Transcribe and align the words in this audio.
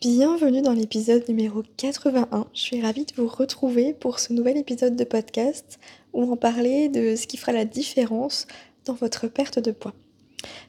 Bienvenue 0.00 0.62
dans 0.62 0.74
l'épisode 0.74 1.28
numéro 1.28 1.64
81. 1.76 2.46
Je 2.54 2.60
suis 2.60 2.80
ravie 2.80 3.04
de 3.04 3.14
vous 3.16 3.26
retrouver 3.26 3.92
pour 3.92 4.20
ce 4.20 4.32
nouvel 4.32 4.56
épisode 4.56 4.94
de 4.94 5.02
podcast 5.02 5.80
où 6.12 6.22
on 6.22 6.36
parler 6.36 6.88
de 6.88 7.16
ce 7.16 7.26
qui 7.26 7.36
fera 7.36 7.50
la 7.50 7.64
différence 7.64 8.46
dans 8.84 8.94
votre 8.94 9.26
perte 9.26 9.58
de 9.58 9.72
poids. 9.72 9.94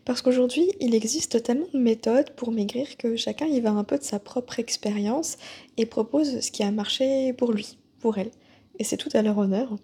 Parce 0.03 0.23
qu'aujourd'hui, 0.23 0.71
il 0.79 0.95
existe 0.95 1.43
tellement 1.43 1.67
de 1.71 1.77
méthodes 1.77 2.31
pour 2.31 2.51
maigrir 2.51 2.97
que 2.97 3.15
chacun 3.17 3.45
y 3.45 3.59
va 3.61 3.69
un 3.69 3.83
peu 3.83 3.99
de 3.99 4.03
sa 4.03 4.17
propre 4.17 4.57
expérience 4.57 5.37
et 5.77 5.85
propose 5.85 6.39
ce 6.39 6.49
qui 6.49 6.63
a 6.63 6.71
marché 6.71 7.31
pour 7.33 7.51
lui, 7.51 7.77
pour 7.99 8.17
elle. 8.17 8.31
Et 8.79 8.83
c'est 8.83 8.97
tout 8.97 9.11
à 9.13 9.21
leur 9.21 9.37
honneur. 9.37 9.75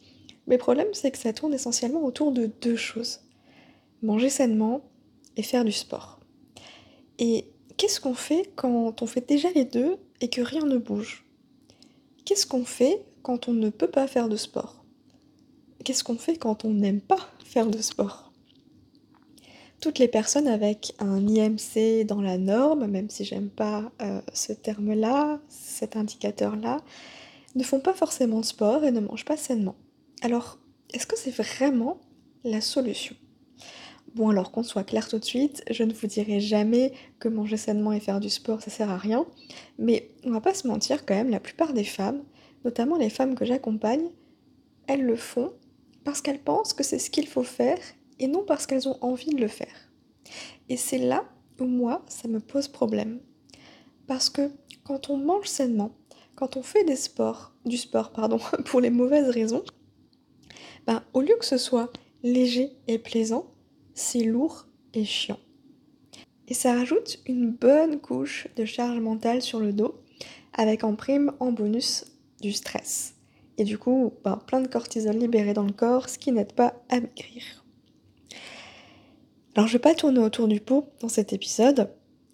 Mais 0.48 0.56
le 0.56 0.60
problème, 0.60 0.88
c'est 0.94 1.12
que 1.12 1.20
ça 1.20 1.34
tourne 1.34 1.54
essentiellement 1.54 2.04
autour 2.04 2.32
de 2.32 2.50
deux 2.64 2.78
choses. 2.78 3.20
Manger 4.02 4.32
sainement 4.32 4.82
et 5.38 5.44
faire 5.44 5.66
du 5.66 5.72
sport. 5.72 6.20
Et 7.20 7.46
Qu'est-ce 7.78 8.00
qu'on 8.00 8.14
fait 8.14 8.52
quand 8.56 9.02
on 9.02 9.06
fait 9.06 9.28
déjà 9.28 9.50
les 9.52 9.66
deux 9.66 9.98
et 10.22 10.30
que 10.30 10.42
rien 10.42 10.66
ne 10.66 10.78
bouge? 10.78 11.26
Qu'est-ce 12.24 12.48
qu'on 12.48 12.64
fait 12.64 13.06
quand 13.22 13.50
on 13.50 13.54
ne 13.54 13.70
peut 13.70 13.90
pas 13.90 14.08
faire 14.08 14.30
de 14.30 14.38
sport? 14.38 14.86
Qu'est-ce 15.84 16.04
qu'on 16.04 16.18
fait 16.18 16.38
quand 16.38 16.64
on 16.64 16.70
n'aime 16.70 17.02
pas 17.02 17.30
faire 17.44 17.68
de 17.68 17.82
sport? 17.82 18.32
Toutes 19.82 20.00
les 20.00 20.08
personnes 20.08 20.48
avec 20.48 20.96
un 21.00 21.28
IMC 21.28 22.06
dans 22.06 22.22
la 22.22 22.38
norme, 22.38 22.88
même 22.88 23.10
si 23.10 23.26
j'aime 23.26 23.50
pas 23.50 23.92
euh, 24.02 24.22
ce 24.34 24.54
terme-là, 24.54 25.40
cet 25.50 25.98
indicateur-là, 25.98 26.82
ne 27.56 27.64
font 27.64 27.82
pas 27.82 27.94
forcément 27.94 28.40
de 28.40 28.46
sport 28.46 28.86
et 28.86 28.92
ne 28.92 29.02
mangent 29.02 29.26
pas 29.26 29.38
sainement. 29.38 29.76
Alors, 30.22 30.60
est-ce 30.94 31.06
que 31.06 31.18
c'est 31.18 31.36
vraiment 31.36 32.00
la 32.44 32.62
solution? 32.62 33.16
Bon, 34.16 34.30
alors 34.30 34.52
qu'on 34.52 34.64
soit 34.64 34.86
clair 34.86 35.10
tout 35.10 35.20
de 35.20 35.26
suite, 35.26 35.62
je 35.70 35.84
ne 35.84 35.92
vous 35.92 36.08
dirai 36.08 36.40
jamais 36.40 36.94
que 37.20 37.28
manger 37.28 37.58
sainement 37.58 37.92
et 37.92 38.00
faire 38.00 38.22
du 38.22 38.30
sport, 38.30 38.62
ça 38.62 38.72
sert 38.72 38.90
à 38.90 38.96
rien. 38.96 39.26
Mais 39.78 40.10
on 40.24 40.32
va 40.32 40.40
pas 40.40 40.54
se 40.54 40.70
mentir 40.70 41.06
quand 41.06 41.16
même, 41.16 41.30
la 41.30 41.42
plupart 41.42 41.74
des 41.74 41.84
femmes, 41.84 42.24
notamment 42.64 42.96
les 42.96 43.10
femmes 43.10 43.36
que 43.36 43.44
j'accompagne, 43.44 44.08
elles 44.88 45.04
le 45.04 45.18
font 45.18 45.52
parce 46.06 46.22
qu'elles 46.22 46.40
pensent 46.40 46.72
que 46.72 46.84
c'est 46.84 46.98
ce 46.98 47.10
qu'il 47.10 47.28
faut 47.28 47.44
faire 47.44 47.78
et 48.18 48.28
non 48.28 48.46
parce 48.46 48.66
qu'elles 48.66 48.88
ont 48.88 48.98
envie 49.02 49.32
de 49.32 49.42
le 49.42 49.50
faire. 49.50 49.92
Et 50.70 50.78
c'est 50.78 50.98
là 50.98 51.26
où 51.60 51.66
moi, 51.66 52.06
ça 52.08 52.30
me 52.30 52.40
pose 52.40 52.70
problème. 52.70 53.20
Parce 54.08 54.30
que 54.30 54.50
quand 54.86 55.10
on 55.10 55.18
mange 55.18 55.48
sainement, 55.48 55.92
quand 56.36 56.56
on 56.56 56.64
fait 56.64 56.86
des 56.86 56.96
sports, 56.96 57.54
du 57.66 57.76
sport 57.76 58.14
pardon, 58.14 58.40
pour 58.66 58.80
les 58.80 58.92
mauvaises 58.92 59.30
raisons, 59.30 59.64
ben, 60.88 61.04
au 61.14 61.20
lieu 61.20 61.36
que 61.38 61.46
ce 61.46 61.58
soit 61.58 61.92
léger 62.24 62.72
et 62.88 62.98
plaisant, 62.98 63.52
c'est 63.96 64.24
lourd 64.24 64.68
et 64.94 65.06
chiant. 65.06 65.40
Et 66.48 66.54
ça 66.54 66.76
rajoute 66.76 67.18
une 67.26 67.50
bonne 67.50 68.00
couche 68.00 68.48
de 68.56 68.66
charge 68.66 69.00
mentale 69.00 69.42
sur 69.42 69.60
le 69.60 69.74
dos, 69.74 69.96
avec 70.54 70.84
en 70.84 70.96
prime, 70.96 71.32
en 71.40 71.52
bonus, 71.52 72.06
du 72.42 72.54
stress. 72.54 73.16
Et 73.58 73.64
du 73.64 73.78
coup, 73.78 74.14
ben, 74.24 74.38
plein 74.46 74.62
de 74.62 74.68
cortisol 74.68 75.16
libéré 75.16 75.54
dans 75.54 75.64
le 75.64 75.72
corps, 75.72 76.10
ce 76.10 76.20
qui 76.20 76.32
n'aide 76.32 76.54
pas 76.54 76.76
à 76.90 77.00
maigrir. 77.00 77.64
Alors 79.56 79.68
je 79.68 79.74
vais 79.74 79.80
pas 79.80 79.96
tourner 79.96 80.20
autour 80.20 80.48
du 80.48 80.60
pot 80.60 80.90
dans 81.00 81.08
cet 81.08 81.32
épisode. 81.32 81.90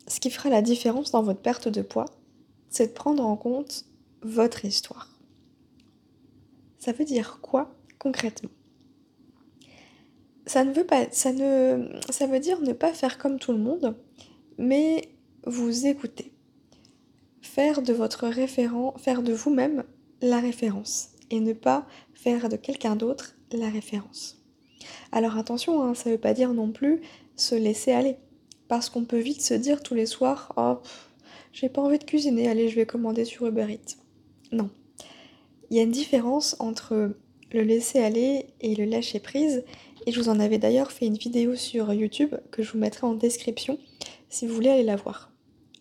Ce 0.07 0.19
qui 0.19 0.31
fera 0.31 0.49
la 0.49 0.63
différence 0.63 1.11
dans 1.11 1.21
votre 1.21 1.41
perte 1.41 1.67
de 1.67 1.83
poids, 1.83 2.07
c'est 2.69 2.87
de 2.87 2.93
prendre 2.93 3.23
en 3.23 3.37
compte 3.37 3.85
votre 4.23 4.65
histoire. 4.65 5.09
Ça 6.79 6.91
veut 6.91 7.05
dire 7.05 7.39
quoi 7.41 7.75
concrètement? 7.99 8.49
Ça 10.51 10.63
ne 10.65 12.31
veut 12.31 12.39
dire 12.39 12.61
ne 12.61 12.73
pas 12.73 12.93
faire 12.93 13.17
comme 13.17 13.39
tout 13.39 13.53
le 13.53 13.57
monde, 13.57 13.95
mais 14.57 15.09
vous 15.45 15.87
écouter. 15.87 16.33
Faire 17.41 17.81
de 17.81 17.93
votre 17.93 18.27
référent, 18.27 18.93
faire 18.97 19.23
de 19.23 19.31
vous-même 19.31 19.83
la 20.21 20.39
référence 20.39 21.11
et 21.29 21.39
ne 21.39 21.53
pas 21.53 21.87
faire 22.13 22.49
de 22.49 22.57
quelqu'un 22.57 22.97
d'autre 22.97 23.35
la 23.53 23.69
référence. 23.69 24.43
Alors 25.11 25.37
attention, 25.37 25.83
hein, 25.83 25.93
ça 25.93 26.09
ne 26.09 26.15
veut 26.15 26.21
pas 26.21 26.33
dire 26.33 26.53
non 26.53 26.71
plus 26.71 27.01
se 27.37 27.55
laisser 27.55 27.93
aller, 27.93 28.17
parce 28.67 28.89
qu'on 28.89 29.05
peut 29.05 29.19
vite 29.19 29.41
se 29.41 29.53
dire 29.53 29.81
tous 29.81 29.93
les 29.93 30.05
soirs, 30.05 30.53
oh, 30.57 30.79
j'ai 31.53 31.69
pas 31.69 31.81
envie 31.81 31.99
de 31.99 32.03
cuisiner, 32.03 32.49
allez, 32.49 32.67
je 32.67 32.75
vais 32.75 32.85
commander 32.85 33.23
sur 33.25 33.45
Uber 33.45 33.67
Eats. 33.69 33.95
Non. 34.51 34.69
Il 35.69 35.77
y 35.77 35.79
a 35.79 35.83
une 35.83 35.91
différence 35.91 36.57
entre 36.59 37.15
le 37.53 37.61
laisser 37.63 37.99
aller 37.99 38.47
et 38.59 38.75
le 38.75 38.85
lâcher 38.85 39.19
prise, 39.19 39.63
et 40.05 40.11
je 40.11 40.19
vous 40.19 40.29
en 40.29 40.39
avais 40.39 40.57
d'ailleurs 40.57 40.91
fait 40.91 41.05
une 41.05 41.17
vidéo 41.17 41.55
sur 41.55 41.93
YouTube 41.93 42.35
que 42.51 42.63
je 42.63 42.71
vous 42.71 42.77
mettrai 42.77 43.05
en 43.05 43.13
description 43.13 43.77
si 44.29 44.47
vous 44.47 44.53
voulez 44.53 44.69
aller 44.69 44.83
la 44.83 44.95
voir. 44.95 45.31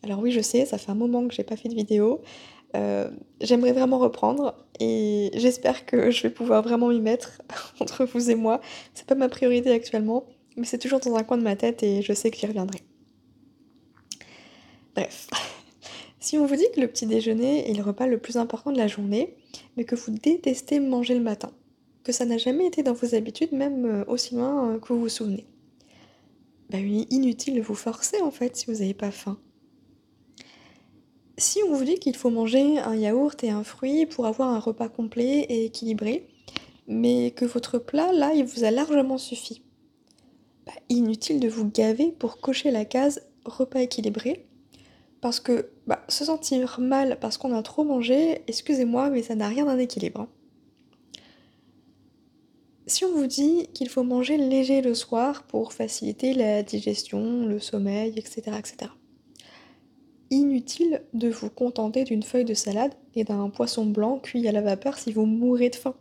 Alors 0.03 0.20
oui, 0.20 0.32
je 0.32 0.41
sais, 0.41 0.64
ça 0.66 0.78
fait 0.78 0.91
un 0.91 0.94
moment 0.94 1.26
que 1.28 1.34
j'ai 1.34 1.44
pas 1.44 1.56
fait 1.56 1.69
de 1.69 1.75
vidéo. 1.75 2.22
Euh, 2.76 3.10
j'aimerais 3.41 3.72
vraiment 3.72 3.98
reprendre 3.98 4.54
et 4.78 5.31
j'espère 5.34 5.86
que 5.86 6.10
je 6.10 6.22
vais 6.22 6.31
pouvoir 6.31 6.62
vraiment 6.62 6.88
m'y 6.88 7.00
mettre 7.00 7.42
entre 7.81 8.04
vous 8.04 8.31
et 8.31 8.34
moi. 8.34 8.60
C'est 8.94 9.06
pas 9.06 9.14
ma 9.14 9.28
priorité 9.28 9.70
actuellement, 9.72 10.25
mais 10.56 10.64
c'est 10.64 10.78
toujours 10.78 11.00
dans 11.00 11.14
un 11.16 11.22
coin 11.22 11.38
de 11.38 11.42
ma 11.42 11.56
tête 11.56 11.82
et 11.82 12.02
je 12.02 12.12
sais 12.12 12.31
que 12.31 12.37
j'y 12.37 12.47
reviendrai. 12.47 12.81
Bref. 14.94 15.28
Si 16.22 16.37
on 16.37 16.44
vous 16.44 16.54
dit 16.54 16.66
que 16.75 16.81
le 16.81 16.87
petit 16.87 17.06
déjeuner 17.06 17.70
est 17.70 17.72
le 17.72 17.82
repas 17.82 18.06
le 18.06 18.19
plus 18.19 18.37
important 18.37 18.72
de 18.72 18.76
la 18.76 18.87
journée, 18.87 19.38
mais 19.76 19.84
que 19.84 19.94
vous 19.94 20.10
détestez 20.10 20.78
manger 20.78 21.14
le 21.14 21.22
matin, 21.22 21.50
que 22.05 22.12
ça 22.12 22.25
n'a 22.25 22.38
jamais 22.38 22.66
été 22.66 22.83
dans 22.83 22.93
vos 22.93 23.15
habitudes, 23.15 23.53
même 23.53 23.84
euh, 23.84 24.05
aussi 24.06 24.34
loin 24.34 24.71
euh, 24.71 24.78
que 24.78 24.93
vous 24.93 25.00
vous 25.00 25.09
souvenez. 25.09 25.47
Bah 26.71 26.78
inutile 26.78 27.56
de 27.56 27.61
vous 27.61 27.75
forcer 27.75 28.21
en 28.21 28.31
fait 28.31 28.56
si 28.56 28.66
vous 28.66 28.78
n'avez 28.78 28.94
pas 28.94 29.11
faim. 29.11 29.38
Si 31.37 31.59
on 31.66 31.75
vous 31.75 31.84
dit 31.84 31.99
qu'il 31.99 32.16
faut 32.16 32.31
manger 32.31 32.78
un 32.78 32.94
yaourt 32.94 33.43
et 33.43 33.50
un 33.50 33.65
fruit 33.65 34.06
pour 34.06 34.27
avoir 34.27 34.50
un 34.50 34.61
repas 34.61 34.88
complet 34.88 35.41
et 35.49 35.65
équilibré, 35.65 36.28
mais 36.87 37.33
que 37.33 37.44
votre 37.44 37.78
plat 37.78 38.12
là 38.12 38.34
il 38.34 38.44
vous 38.44 38.62
a 38.62 38.71
largement 38.71 39.19
suffi, 39.19 39.62
bah, 40.65 40.72
inutile 40.88 41.41
de 41.41 41.49
vous 41.49 41.69
gaver 41.69 42.12
pour 42.12 42.38
cocher 42.38 42.71
la 42.71 42.84
case 42.84 43.22
repas 43.44 43.81
équilibré, 43.81 44.47
parce 45.21 45.41
que 45.41 45.71
bah, 45.87 46.05
se 46.09 46.25
sentir 46.25 46.78
mal 46.78 47.19
parce 47.21 47.37
qu'on 47.37 47.55
a 47.55 47.62
trop 47.62 47.84
mangé, 47.84 48.43
excusez-moi, 48.47 49.11
mais 49.11 49.22
ça 49.22 49.34
n'a 49.34 49.49
rien 49.49 49.65
d'un 49.65 49.78
équilibre. 49.78 50.28
Si 52.91 53.05
on 53.05 53.12
vous 53.12 53.28
dit 53.28 53.69
qu'il 53.73 53.89
faut 53.89 54.03
manger 54.03 54.37
léger 54.37 54.83
le 54.83 54.95
soir 54.95 55.45
pour 55.45 55.73
faciliter 55.73 56.34
la 56.34 56.65
digestion, 56.65 57.47
le 57.47 57.61
sommeil, 57.61 58.15
etc., 58.17 58.41
etc. 58.59 58.91
Inutile 60.31 61.05
de 61.15 61.29
vous 61.29 61.50
contenter 61.50 62.03
d'une 62.03 62.25
feuille 62.25 62.45
de 62.45 62.53
salade 62.53 62.95
et 63.15 63.23
d'un 63.23 63.49
poisson 63.49 63.87
blanc 63.87 64.19
cuit 64.19 64.49
à 64.49 64.50
la 64.50 64.61
vapeur 64.61 64.99
si 64.99 65.12
vous 65.12 65.25
mourrez 65.25 65.71
de 65.71 65.77
faim. 65.77 65.95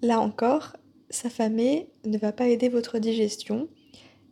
Là 0.00 0.20
encore, 0.20 0.74
s'affamer 1.10 1.90
ne 2.06 2.16
va 2.16 2.32
pas 2.32 2.48
aider 2.48 2.70
votre 2.70 2.98
digestion. 2.98 3.68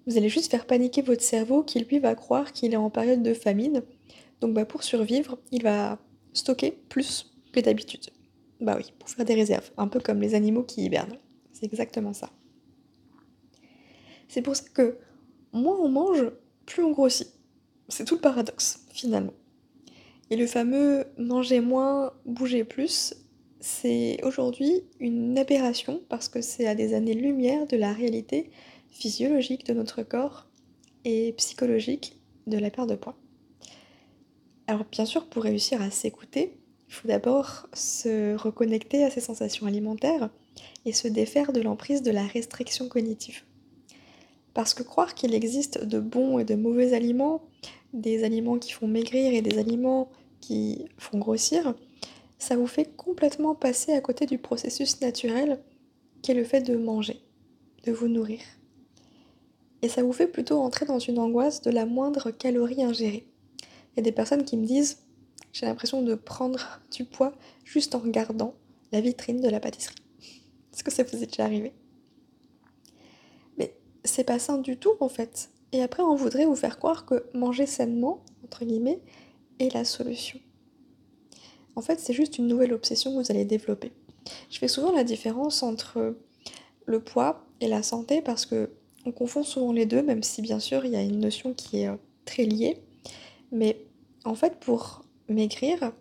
Vous 0.07 0.17
allez 0.17 0.31
juste 0.31 0.51
faire 0.51 0.67
paniquer 0.67 1.03
votre 1.03 1.23
cerveau 1.23 1.63
qui 1.63 1.81
lui 1.81 1.99
va 1.99 2.15
croire 2.15 2.55
qu'il 2.55 2.73
est 2.73 2.79
en 2.79 2.89
période 2.89 3.23
de 3.23 3.35
famine. 3.35 3.83
Donc 4.41 4.55
bah, 4.55 4.65
pour 4.65 4.83
survivre, 4.83 5.39
il 5.53 5.63
va 5.63 5.99
stocker 6.33 6.79
plus 6.89 7.31
que 7.53 7.61
d'habitude. 7.61 8.07
Bah 8.59 8.77
oui, 8.79 8.95
pour 8.99 9.11
faire 9.11 9.27
des 9.27 9.35
réserves, 9.35 9.71
un 9.77 9.87
peu 9.87 10.01
comme 10.01 10.23
les 10.23 10.35
animaux 10.35 10.63
qui 10.63 10.83
hibernent. 10.83 11.19
C'est 11.59 11.65
exactement 11.65 12.13
ça. 12.13 12.29
C'est 14.29 14.43
pour 14.43 14.55
ça 14.55 14.65
que 14.75 14.99
moins 15.55 15.79
on 15.79 15.89
mange, 15.89 16.31
plus 16.67 16.83
on 16.83 16.91
grossit. 16.91 17.33
C'est 17.89 18.05
tout 18.05 18.17
le 18.17 18.21
paradoxe, 18.21 18.85
finalement. 18.91 19.33
Et 20.29 20.37
le 20.37 20.47
fameux 20.47 21.07
manger 21.17 21.61
moins, 21.61 22.13
bouger 22.27 22.65
plus, 22.65 23.15
c'est 23.61 24.23
aujourd'hui 24.23 24.83
une 25.01 25.39
aberration 25.39 26.03
parce 26.11 26.29
que 26.29 26.43
c'est 26.43 26.67
à 26.67 26.75
des 26.75 26.93
années-lumière 26.93 27.67
de 27.67 27.79
la 27.79 27.95
réalité 27.95 28.51
physiologique 28.91 29.65
de 29.65 29.73
notre 29.73 30.03
corps 30.03 30.47
et 31.07 31.33
psychologique 31.39 32.21
de 32.47 32.59
la 32.59 32.69
perte 32.69 32.91
de 32.91 32.97
poids. 32.97 33.17
Alors 34.67 34.85
bien 34.93 35.07
sûr, 35.07 35.27
pour 35.27 35.45
réussir 35.45 35.81
à 35.81 35.91
s'écouter, 35.91 36.59
il 36.89 36.95
faut 36.95 37.09
d'abord 37.09 37.69
se 37.73 38.37
reconnecter 38.37 39.05
à 39.05 39.11
ses 39.11 39.21
sensations 39.21 39.67
alimentaires 39.67 40.31
et 40.85 40.93
se 40.93 41.09
défaire 41.09 41.53
de 41.53 41.61
l'emprise 41.61 42.03
de 42.03 42.11
la 42.11 42.27
restriction 42.27 42.89
cognitive. 42.89 43.43
Parce 44.55 44.73
que 44.73 44.83
croire 44.83 45.15
qu'il 45.15 45.35
existe 45.35 45.85
de 45.85 46.01
bons 46.01 46.39
et 46.39 46.45
de 46.45 46.55
mauvais 46.55 46.95
aliments, 46.95 47.43
des 47.93 48.25
aliments 48.25 48.59
qui 48.59 48.73
font 48.73 48.87
maigrir 48.87 49.35
et 49.35 49.43
des 49.43 49.59
aliments 49.59 50.09
qui 50.41 50.87
font 50.97 51.19
grossir, 51.19 51.75
ça 52.39 52.57
vous 52.57 52.67
fait 52.67 52.97
complètement 52.97 53.55
passer 53.55 53.93
à 53.93 54.01
côté 54.01 54.27
du 54.27 54.39
processus 54.39 55.01
naturel 55.01 55.61
qui 56.23 56.31
est 56.31 56.35
le 56.35 56.45
fait 56.45 56.61
de 56.61 56.77
manger, 56.77 57.21
de 57.85 57.93
vous 57.93 58.09
nourrir. 58.09 58.41
Et 59.83 59.89
ça 59.89 60.03
vous 60.03 60.13
fait 60.13 60.27
plutôt 60.27 60.61
entrer 60.61 60.87
dans 60.87 60.99
une 60.99 61.19
angoisse 61.19 61.63
de 61.63 61.71
la 61.71 61.87
moindre 61.87 62.31
calorie 62.31 62.83
ingérée. 62.83 63.27
Il 63.61 63.99
y 63.99 64.01
a 64.01 64.03
des 64.03 64.13
personnes 64.13 64.45
qui 64.45 64.57
me 64.57 64.67
disent 64.67 65.06
j'ai 65.57 65.65
l'impression 65.65 66.03
de 66.03 66.15
prendre 66.15 66.83
du 66.93 67.07
poids 67.07 67.33
juste 67.65 67.95
en 67.95 67.99
regardant 67.99 68.53
la 68.93 69.01
vitrine 69.01 69.41
de 69.41 69.49
la 69.49 69.59
pâtisserie. 69.59 69.95
Est-ce 70.75 70.85
que 70.85 70.93
ça 70.93 71.03
vous 71.03 71.23
est 71.23 71.27
déjà 71.27 71.45
arrivé? 71.45 71.73
Mais 73.57 73.75
c'est 74.05 74.25
pas 74.25 74.39
sain 74.39 74.59
du 74.59 74.77
tout 74.77 74.93
en 75.01 75.09
fait. 75.09 75.49
Et 75.73 75.81
après 75.83 76.03
on 76.03 76.15
voudrait 76.15 76.45
vous 76.45 76.57
faire 76.57 76.79
croire 76.79 77.07
que 77.07 77.25
manger 77.33 77.65
sainement, 77.65 78.23
entre 78.45 78.67
guillemets, 78.67 79.01
est 79.59 79.73
la 79.73 79.87
solution. 79.87 80.39
En 81.75 81.81
fait, 81.81 82.01
c'est 82.01 82.13
juste 82.13 82.37
une 82.37 82.49
nouvelle 82.49 82.75
obsession 82.75 83.13
que 83.13 83.23
vous 83.23 83.31
allez 83.31 83.47
développer. 83.47 83.93
Je 84.51 84.59
fais 84.59 84.69
souvent 84.69 84.93
la 84.93 85.05
différence 85.05 85.63
entre 85.63 86.19
le 86.85 87.01
poids 87.01 87.47
et 87.63 87.69
la 87.69 87.83
santé 87.83 88.21
parce 88.21 88.45
que 88.45 88.69
on 89.07 89.13
confond 89.13 89.43
souvent 89.43 89.73
les 89.73 89.87
deux, 89.87 90.03
même 90.03 90.23
si 90.23 90.43
bien 90.43 90.61
sûr 90.61 90.85
il 90.85 90.93
y 90.93 90.97
a 90.97 91.03
une 91.03 91.21
notion 91.21 91.55
qui 91.55 91.79
est 91.79 91.89
euh, 91.89 91.97
très 92.27 92.45
liée. 92.45 92.83
Mais 93.53 93.87
en 94.25 94.35
fait, 94.35 94.57
pour 94.61 95.06
maigrir, 95.29 95.93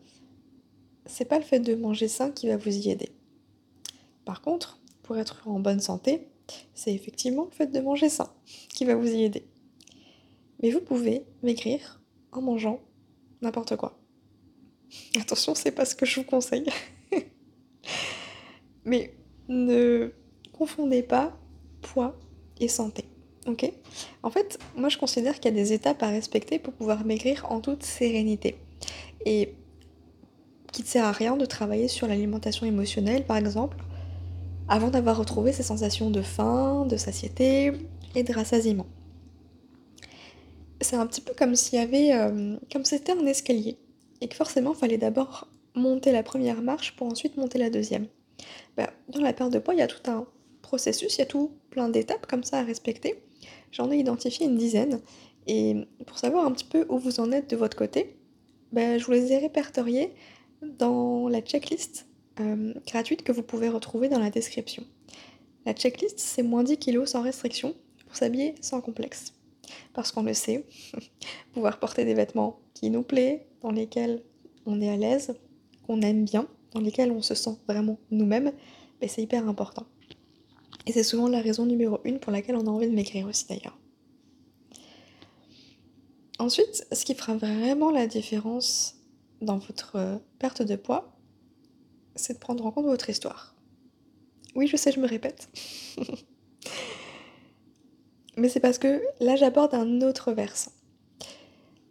c'est 1.05 1.25
pas 1.25 1.39
le 1.39 1.45
fait 1.45 1.59
de 1.59 1.75
manger 1.75 2.07
sain 2.07 2.31
qui 2.31 2.47
va 2.47 2.57
vous 2.57 2.75
y 2.75 2.89
aider. 2.89 3.09
Par 4.25 4.41
contre, 4.41 4.79
pour 5.03 5.17
être 5.17 5.47
en 5.47 5.59
bonne 5.59 5.79
santé, 5.79 6.27
c'est 6.73 6.93
effectivement 6.93 7.45
le 7.45 7.51
fait 7.51 7.67
de 7.67 7.79
manger 7.79 8.09
sain 8.09 8.31
qui 8.69 8.85
va 8.85 8.95
vous 8.95 9.07
y 9.07 9.23
aider. 9.23 9.45
Mais 10.61 10.71
vous 10.71 10.81
pouvez 10.81 11.25
maigrir 11.43 12.01
en 12.31 12.41
mangeant 12.41 12.79
n'importe 13.41 13.75
quoi. 13.75 13.99
Attention, 15.19 15.55
c'est 15.55 15.71
pas 15.71 15.85
ce 15.85 15.95
que 15.95 16.05
je 16.05 16.19
vous 16.19 16.25
conseille. 16.25 16.65
Mais 18.85 19.13
ne 19.47 20.11
confondez 20.53 21.03
pas 21.03 21.37
poids 21.81 22.17
et 22.59 22.67
santé. 22.67 23.05
Ok? 23.47 23.71
En 24.23 24.31
fait, 24.31 24.57
moi 24.75 24.89
je 24.89 24.97
considère 24.97 25.35
qu'il 25.35 25.45
y 25.45 25.59
a 25.59 25.63
des 25.63 25.73
étapes 25.73 26.01
à 26.01 26.07
respecter 26.07 26.57
pour 26.57 26.73
pouvoir 26.73 27.05
maigrir 27.05 27.51
en 27.51 27.61
toute 27.61 27.83
sérénité. 27.83 28.57
Et 29.25 29.55
qu'il 30.71 30.83
ne 30.83 30.89
sert 30.89 31.05
à 31.05 31.11
rien 31.11 31.37
de 31.37 31.45
travailler 31.45 31.87
sur 31.87 32.07
l'alimentation 32.07 32.65
émotionnelle, 32.65 33.25
par 33.25 33.37
exemple, 33.37 33.77
avant 34.67 34.89
d'avoir 34.89 35.17
retrouvé 35.17 35.51
ces 35.51 35.63
sensations 35.63 36.09
de 36.09 36.21
faim, 36.21 36.85
de 36.85 36.97
satiété 36.97 37.73
et 38.15 38.23
de 38.23 38.33
rassasiement. 38.33 38.87
C'est 40.81 40.95
un 40.95 41.07
petit 41.07 41.21
peu 41.21 41.33
comme 41.33 41.55
s'il 41.55 41.79
y 41.79 41.81
avait. 41.81 42.13
Euh, 42.13 42.57
comme 42.71 42.85
c'était 42.85 43.13
un 43.13 43.25
escalier. 43.25 43.77
Et 44.21 44.27
que 44.27 44.35
forcément, 44.35 44.73
il 44.73 44.77
fallait 44.77 44.97
d'abord 44.97 45.47
monter 45.75 46.11
la 46.11 46.23
première 46.23 46.61
marche 46.61 46.95
pour 46.95 47.07
ensuite 47.07 47.37
monter 47.37 47.57
la 47.57 47.69
deuxième. 47.69 48.07
Bah, 48.77 48.91
dans 49.09 49.21
la 49.21 49.33
perte 49.33 49.51
de 49.51 49.59
poids, 49.59 49.73
il 49.73 49.79
y 49.79 49.83
a 49.83 49.87
tout 49.87 50.09
un 50.09 50.25
processus, 50.61 51.15
il 51.15 51.19
y 51.19 51.21
a 51.21 51.25
tout 51.25 51.51
plein 51.69 51.89
d'étapes 51.89 52.25
comme 52.27 52.43
ça 52.43 52.59
à 52.59 52.63
respecter. 52.63 53.23
J'en 53.71 53.91
ai 53.91 53.97
identifié 53.97 54.45
une 54.45 54.57
dizaine. 54.57 55.01
Et 55.47 55.75
pour 56.05 56.17
savoir 56.17 56.45
un 56.45 56.51
petit 56.51 56.65
peu 56.65 56.85
où 56.89 56.97
vous 56.97 57.19
en 57.19 57.31
êtes 57.31 57.49
de 57.49 57.55
votre 57.55 57.77
côté, 57.77 58.17
bah, 58.71 58.97
je 58.97 59.05
vous 59.05 59.11
les 59.11 59.31
ai 59.31 59.37
répertoriées 59.37 60.13
dans 60.61 61.27
la 61.27 61.41
checklist 61.41 62.07
euh, 62.39 62.73
gratuite 62.85 63.23
que 63.23 63.31
vous 63.31 63.43
pouvez 63.43 63.69
retrouver 63.69 64.09
dans 64.09 64.19
la 64.19 64.29
description. 64.29 64.83
La 65.65 65.73
checklist, 65.73 66.19
c'est 66.19 66.43
moins 66.43 66.63
10 66.63 66.77
kilos 66.77 67.11
sans 67.11 67.21
restriction 67.21 67.75
pour 68.05 68.15
s'habiller 68.15 68.55
sans 68.61 68.81
complexe. 68.81 69.33
Parce 69.93 70.11
qu'on 70.11 70.23
le 70.23 70.33
sait, 70.33 70.65
pouvoir 71.53 71.79
porter 71.79 72.05
des 72.05 72.13
vêtements 72.13 72.59
qui 72.73 72.89
nous 72.89 73.03
plaisent, 73.03 73.39
dans 73.61 73.71
lesquels 73.71 74.21
on 74.65 74.81
est 74.81 74.89
à 74.89 74.97
l'aise, 74.97 75.35
qu'on 75.87 76.01
aime 76.01 76.25
bien, 76.25 76.47
dans 76.73 76.81
lesquels 76.81 77.11
on 77.11 77.21
se 77.21 77.33
sent 77.33 77.57
vraiment 77.67 77.97
nous-mêmes, 78.11 78.51
ben, 78.99 79.09
c'est 79.09 79.23
hyper 79.23 79.47
important. 79.47 79.85
Et 80.85 80.91
c'est 80.91 81.03
souvent 81.03 81.27
la 81.27 81.41
raison 81.41 81.65
numéro 81.65 81.99
une 82.03 82.19
pour 82.19 82.31
laquelle 82.31 82.55
on 82.55 82.67
a 82.67 82.69
envie 82.69 82.89
de 82.89 82.93
m'écrire 82.95 83.27
aussi 83.27 83.47
d'ailleurs. 83.47 83.77
Ensuite, 86.39 86.85
ce 86.91 87.05
qui 87.05 87.15
fera 87.15 87.35
vraiment 87.35 87.91
la 87.91 88.07
différence 88.07 88.95
dans 89.41 89.57
votre 89.57 89.95
euh, 89.95 90.17
perte 90.39 90.61
de 90.61 90.75
poids, 90.75 91.17
c'est 92.15 92.33
de 92.33 92.39
prendre 92.39 92.65
en 92.65 92.71
compte 92.71 92.85
votre 92.85 93.09
histoire. 93.09 93.55
Oui, 94.55 94.67
je 94.67 94.77
sais, 94.77 94.91
je 94.91 94.99
me 94.99 95.07
répète. 95.07 95.49
Mais 98.37 98.49
c'est 98.49 98.59
parce 98.59 98.77
que 98.77 99.01
là, 99.21 99.35
j'aborde 99.35 99.73
un 99.73 100.01
autre 100.01 100.33
versant. 100.33 100.71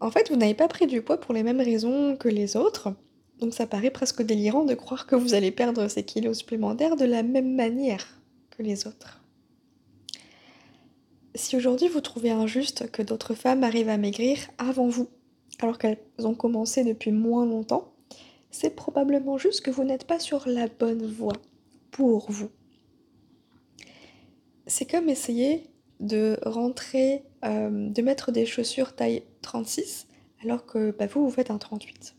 En 0.01 0.11
fait, 0.11 0.29
vous 0.31 0.37
n'avez 0.37 0.55
pas 0.55 0.69
pris 0.69 0.87
du 0.87 1.01
poids 1.01 1.19
pour 1.19 1.33
les 1.33 1.43
mêmes 1.43 1.61
raisons 1.61 2.17
que 2.17 2.29
les 2.29 2.57
autres, 2.57 2.93
donc 3.41 3.55
ça 3.55 3.67
paraît 3.67 3.91
presque 3.91 4.23
délirant 4.23 4.65
de 4.65 4.75
croire 4.75 5.07
que 5.07 5.17
vous 5.17 5.33
allez 5.33 5.51
perdre 5.51 5.89
ces 5.89 6.05
kilos 6.05 6.39
supplémentaires 6.39 6.97
de 6.97 7.07
la 7.07 7.23
même 7.23 7.55
manière 7.55 8.07
que 8.51 8.63
les 8.63 8.87
autres. 8.87 9.24
Si 11.35 11.57
aujourd'hui 11.57 11.89
vous 11.89 12.01
trouvez 12.01 12.31
injuste 12.31 12.91
que 12.91 13.03
d'autres 13.03 13.35
femmes 13.35 13.65
arrivent 13.65 13.89
à 13.89 13.97
maigrir 13.97 14.39
avant 14.59 14.89
vous, 14.89 15.09
alors 15.61 15.79
qu'elles 15.79 15.99
ont 16.19 16.35
commencé 16.35 16.85
depuis 16.85 17.11
moins 17.11 17.45
longtemps, 17.45 17.93
c'est 18.51 18.77
probablement 18.77 19.37
juste 19.37 19.63
que 19.63 19.71
vous 19.71 19.83
n'êtes 19.83 20.07
pas 20.07 20.21
sur 20.21 20.49
la 20.49 20.69
bonne 20.69 21.05
voie 21.07 21.37
pour 21.91 22.31
vous. 22.31 22.51
C'est 24.67 24.89
comme 24.89 25.09
essayer 25.09 25.65
de 25.99 26.39
rentrer, 26.45 27.25
euh, 27.45 27.89
de 27.89 28.03
mettre 28.03 28.31
des 28.31 28.47
chaussures 28.47 28.95
taille 28.95 29.25
36 29.43 30.07
alors 30.43 30.67
que 30.67 30.93
bah, 30.93 31.07
vous, 31.07 31.25
vous 31.25 31.31
faites 31.31 31.51
un 31.51 31.59
38. 31.59 32.15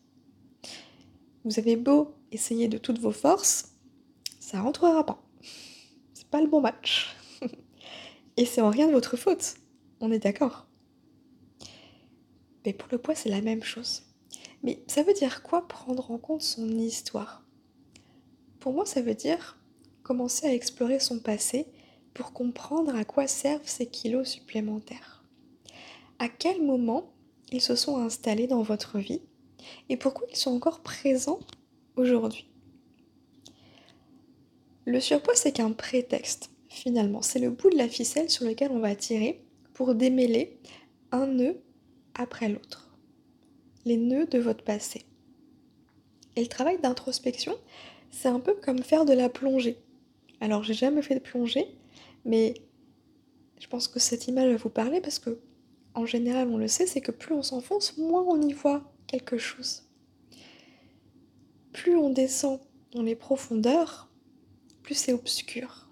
Vous 1.46 1.60
avez 1.60 1.76
beau 1.76 2.16
essayer 2.32 2.68
de 2.68 2.78
toutes 2.78 3.00
vos 3.00 3.12
forces, 3.12 3.76
ça 4.40 4.62
rentrera 4.62 5.06
pas. 5.06 5.24
C'est 6.14 6.28
pas 6.28 6.42
le 6.42 6.48
bon 6.48 6.60
match. 6.60 7.16
Et 8.38 8.46
c'est 8.46 8.62
en 8.62 8.70
rien 8.70 8.88
de 8.88 8.94
votre 8.94 9.18
faute. 9.18 9.56
On 10.02 10.12
est 10.12 10.20
d'accord. 10.20 10.68
Mais 12.66 12.74
pour 12.74 12.90
le 12.92 12.98
poids, 12.98 13.16
c'est 13.16 13.30
la 13.30 13.42
même 13.42 13.64
chose. 13.64 14.04
Mais 14.64 14.84
ça 14.88 15.04
veut 15.04 15.14
dire 15.14 15.44
quoi 15.44 15.68
prendre 15.68 16.12
en 16.12 16.18
compte 16.18 16.42
son 16.42 16.68
histoire? 16.70 17.46
Pour 18.60 18.74
moi, 18.74 18.86
ça 18.86 19.02
veut 19.02 19.16
dire 19.16 19.60
commencer 20.04 20.48
à 20.48 20.54
explorer 20.54 21.00
son 21.00 21.20
passé 21.20 21.68
pour 22.14 22.34
comprendre 22.34 22.96
à 22.96 23.06
quoi 23.06 23.28
servent 23.28 23.68
ces 23.68 23.88
kilos 23.88 24.28
supplémentaires. 24.28 25.24
À 26.20 26.30
quel 26.30 26.64
moment 26.64 27.14
ils 27.52 27.62
se 27.62 27.76
sont 27.76 27.98
installés 27.98 28.48
dans 28.48 28.64
votre 28.64 28.98
vie 28.98 29.22
et 29.90 29.98
pourquoi 29.98 30.28
ils 30.30 30.38
sont 30.38 30.52
encore 30.52 30.82
présents 30.82 31.40
aujourd'hui? 31.96 32.50
Le 34.86 35.00
surpoids, 35.00 35.36
c'est 35.36 35.52
qu'un 35.52 35.72
prétexte, 35.72 36.52
finalement. 36.76 37.22
C'est 37.22 37.40
le 37.40 37.50
bout 37.50 37.70
de 37.70 37.78
la 37.78 37.90
ficelle 37.90 38.30
sur 38.30 38.46
lequel 38.46 38.72
on 38.72 38.80
va 38.80 38.96
tirer 38.96 39.42
pour 39.74 39.96
démêler 39.96 40.60
un 41.12 41.28
nœud 41.28 41.62
après 42.14 42.50
l'autre 42.50 42.86
les 43.86 43.98
nœuds 43.98 44.26
de 44.26 44.40
votre 44.40 44.64
passé. 44.64 45.06
Et 46.36 46.42
le 46.42 46.48
travail 46.48 46.80
d'introspection, 46.80 47.56
c'est 48.10 48.28
un 48.28 48.40
peu 48.40 48.56
comme 48.56 48.80
faire 48.80 49.06
de 49.06 49.14
la 49.14 49.30
plongée. 49.30 49.78
Alors, 50.42 50.64
j'ai 50.64 50.74
jamais 50.74 51.02
fait 51.02 51.16
de 51.16 51.20
plongée, 51.20 51.68
mais 52.26 52.56
je 53.60 53.68
pense 53.68 53.88
que 53.88 54.00
cette 54.00 54.28
image 54.28 54.52
va 54.52 54.58
vous 54.58 54.70
parler 54.70 55.00
parce 55.00 55.20
que, 55.20 55.40
en 55.94 56.06
général, 56.06 56.50
on 56.50 56.58
le 56.58 56.68
sait, 56.68 56.88
c'est 56.88 57.00
que 57.00 57.12
plus 57.12 57.34
on 57.34 57.44
s'enfonce, 57.44 57.98
moins 57.98 58.24
on 58.28 58.42
y 58.42 58.52
voit 58.52 58.84
quelque 59.08 59.38
chose. 59.38 59.84
Plus 61.72 61.96
on 61.96 62.10
descend 62.10 62.60
dans 62.92 63.04
les 63.04 63.16
profondeurs, 63.16 64.10
plus 64.84 64.96
c'est 64.96 65.14
obscur. 65.14 65.85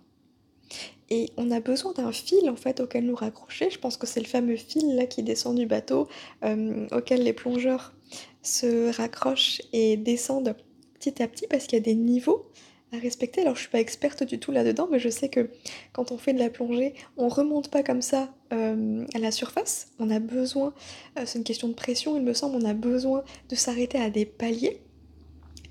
Et 1.10 1.30
on 1.38 1.52
a 1.52 1.60
besoin 1.60 1.94
d'un 1.94 2.12
fil 2.12 2.50
en 2.50 2.56
fait 2.56 2.80
auquel 2.80 3.06
nous 3.06 3.16
raccrocher. 3.16 3.70
Je 3.70 3.80
pense 3.80 3.98
que 3.98 4.08
c'est 4.08 4.20
le 4.20 4.26
fameux 4.26 4.56
fil 4.56 4.96
là 4.96 5.06
qui 5.06 5.24
descend 5.24 5.58
du 5.58 5.66
bateau, 5.66 6.08
euh, 6.44 6.88
auquel 6.92 7.24
les 7.24 7.34
plongeurs 7.34 7.94
se 8.42 8.96
raccrochent 8.96 9.62
et 9.74 9.98
descendent 9.98 10.56
petit 10.94 11.22
à 11.22 11.28
petit 11.28 11.48
parce 11.48 11.66
qu'il 11.66 11.78
y 11.78 11.82
a 11.82 11.84
des 11.84 11.96
niveaux 11.96 12.46
à 12.94 13.00
respecter. 13.00 13.42
Alors 13.42 13.56
je 13.56 13.62
suis 13.62 13.70
pas 13.70 13.80
experte 13.80 14.24
du 14.24 14.40
tout 14.40 14.52
là-dedans, 14.52 14.88
mais 14.92 15.00
je 15.00 15.10
sais 15.10 15.30
que 15.30 15.50
quand 15.92 16.12
on 16.12 16.18
fait 16.18 16.34
de 16.34 16.40
la 16.40 16.50
plongée, 16.50 16.94
on 17.18 17.28
remonte 17.28 17.70
pas 17.70 17.84
comme 17.84 18.02
ça 18.02 18.34
euh, 18.54 19.06
à 19.14 19.20
la 19.20 19.32
surface. 19.32 19.88
On 20.00 20.10
a 20.10 20.20
besoin, 20.20 20.74
euh, 21.18 21.24
c'est 21.26 21.40
une 21.40 21.44
question 21.44 21.68
de 21.68 21.74
pression, 21.74 22.16
il 22.18 22.24
me 22.24 22.34
semble, 22.34 22.56
on 22.56 22.66
a 22.66 22.74
besoin 22.74 23.24
de 23.50 23.56
s'arrêter 23.56 23.98
à 23.98 24.10
des 24.10 24.26
paliers. 24.26 24.82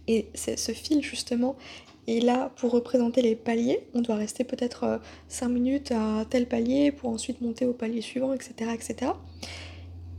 Et 0.09 0.27
ce 0.35 0.73
fil 0.73 1.01
justement 1.01 1.57
et 2.07 2.21
là, 2.21 2.51
pour 2.57 2.73
représenter 2.73 3.23
les 3.23 3.37
paliers, 3.37 3.87
on 3.95 4.01
doit 4.01 4.17
rester 4.17 4.43
peut-être 4.43 5.01
5 5.29 5.47
euh, 5.47 5.49
minutes 5.49 5.93
à 5.93 6.25
tel 6.29 6.47
palier 6.49 6.91
pour 6.91 7.11
ensuite 7.11 7.41
monter 7.41 7.65
au 7.65 7.73
palier 7.73 8.01
suivant, 8.01 8.33
etc. 8.33 8.71
etc. 8.75 9.13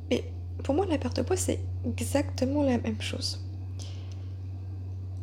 Mais 0.09 0.23
pour 0.63 0.75
moi, 0.75 0.85
la 0.85 0.97
perte 0.97 1.17
de 1.17 1.23
poids, 1.23 1.35
c'est 1.35 1.59
exactement 1.85 2.63
la 2.63 2.77
même 2.77 3.01
chose. 3.01 3.41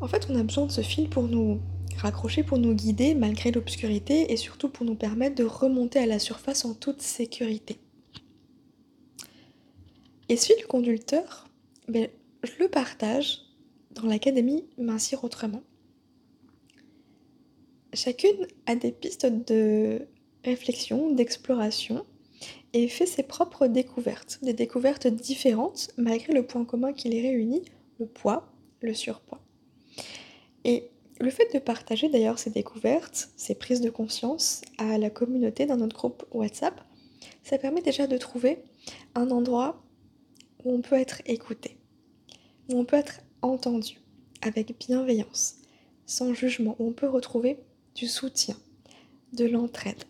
En 0.02 0.08
fait, 0.08 0.26
on 0.30 0.38
a 0.38 0.42
besoin 0.42 0.66
de 0.66 0.72
ce 0.72 0.82
fil 0.82 1.08
pour 1.08 1.24
nous 1.24 1.60
raccrocher, 1.96 2.42
pour 2.42 2.58
nous 2.58 2.74
guider 2.74 3.14
malgré 3.14 3.50
l'obscurité 3.50 4.32
et 4.32 4.36
surtout 4.36 4.68
pour 4.68 4.84
nous 4.84 4.94
permettre 4.94 5.36
de 5.36 5.44
remonter 5.44 5.98
à 5.98 6.06
la 6.06 6.18
surface 6.18 6.64
en 6.64 6.74
toute 6.74 7.00
sécurité. 7.00 7.78
Et 10.28 10.36
ce 10.36 10.52
fil 10.52 10.66
conducteur, 10.66 11.48
ben, 11.88 12.08
je 12.44 12.52
le 12.60 12.68
partage 12.68 13.40
dans 13.92 14.06
l'académie 14.06 14.64
Mincir 14.78 15.24
Autrement. 15.24 15.62
Chacune 17.92 18.46
a 18.66 18.76
des 18.76 18.92
pistes 18.92 19.26
de 19.26 20.06
réflexion, 20.44 21.10
d'exploration 21.10 22.04
et 22.72 22.86
fait 22.86 23.06
ses 23.06 23.24
propres 23.24 23.66
découvertes, 23.66 24.38
des 24.42 24.52
découvertes 24.52 25.08
différentes 25.08 25.90
malgré 25.96 26.32
le 26.32 26.46
point 26.46 26.64
commun 26.64 26.92
qui 26.92 27.08
les 27.08 27.20
réunit, 27.20 27.62
le 27.98 28.06
poids, 28.06 28.52
le 28.80 28.94
surpoids. 28.94 29.40
Et 30.64 30.90
le 31.18 31.30
fait 31.30 31.52
de 31.52 31.58
partager 31.58 32.08
d'ailleurs 32.08 32.38
ces 32.38 32.50
découvertes, 32.50 33.30
ces 33.36 33.56
prises 33.56 33.80
de 33.80 33.90
conscience 33.90 34.62
à 34.78 34.96
la 34.96 35.10
communauté 35.10 35.66
dans 35.66 35.76
notre 35.76 35.96
groupe 35.96 36.24
WhatsApp, 36.30 36.80
ça 37.42 37.58
permet 37.58 37.82
déjà 37.82 38.06
de 38.06 38.16
trouver 38.16 38.62
un 39.16 39.30
endroit 39.30 39.82
où 40.64 40.72
on 40.72 40.80
peut 40.80 40.96
être 40.96 41.22
écouté, 41.26 41.76
où 42.68 42.78
on 42.78 42.84
peut 42.84 42.96
être 42.96 43.20
entendu 43.42 44.00
avec 44.42 44.78
bienveillance, 44.78 45.56
sans 46.06 46.32
jugement, 46.34 46.76
où 46.78 46.88
on 46.88 46.92
peut 46.92 47.08
retrouver 47.08 47.58
du 47.94 48.06
soutien, 48.06 48.56
de 49.32 49.46
l'entraide. 49.46 50.04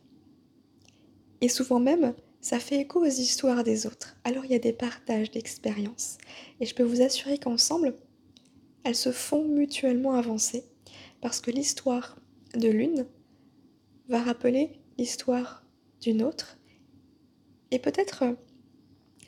Et 1.41 1.49
souvent 1.49 1.81
même, 1.81 2.15
ça 2.41 2.59
fait 2.59 2.81
écho 2.81 3.01
aux 3.01 3.09
histoires 3.09 3.65
des 3.65 3.87
autres. 3.87 4.17
Alors 4.25 4.45
il 4.45 4.53
y 4.53 4.55
a 4.55 4.59
des 4.59 4.73
partages 4.73 5.31
d'expériences. 5.31 6.19
Et 6.61 6.67
je 6.67 6.75
peux 6.75 6.83
vous 6.83 7.03
assurer 7.03 7.39
qu'ensemble, 7.39 7.95
elles 8.85 8.97
se 8.97 9.13
font 9.13 9.45
mutuellement 9.45 10.15
avancer. 10.15 10.65
Parce 11.21 11.41
que 11.41 11.51
l'histoire 11.51 12.17
de 12.55 12.69
l'une 12.69 13.07
va 14.09 14.23
rappeler 14.23 14.81
l'histoire 14.99 15.65
d'une 16.01 16.23
autre. 16.23 16.59
Et 17.71 17.79
peut-être 17.79 18.25
euh, 18.25 18.35